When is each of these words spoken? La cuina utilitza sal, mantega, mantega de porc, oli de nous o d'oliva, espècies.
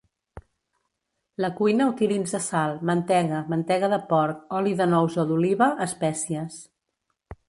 La 1.43 1.49
cuina 1.59 1.85
utilitza 1.89 2.39
sal, 2.45 2.73
mantega, 2.91 3.41
mantega 3.53 3.89
de 3.91 3.99
porc, 4.13 4.39
oli 4.61 4.73
de 4.81 4.87
nous 4.95 5.19
o 5.25 5.27
d'oliva, 5.33 5.69
espècies. 5.87 6.57